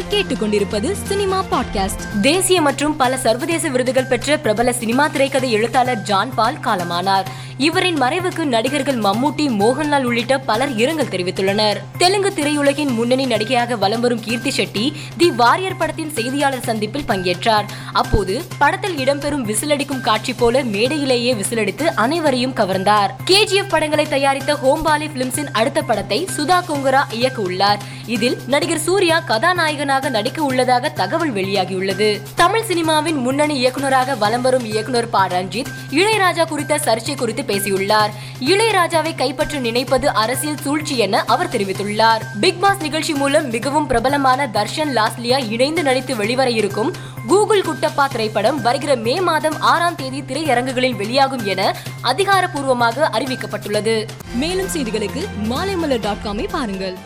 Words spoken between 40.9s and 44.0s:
என அவர் தெரிவித்துள்ளார். Big pass நிகழ்ச்சி மூலம் மிகவும்